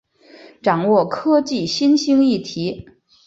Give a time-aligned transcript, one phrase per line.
[0.63, 2.87] 掌握科技新兴议题